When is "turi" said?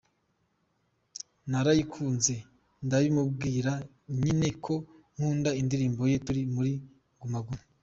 6.25-6.41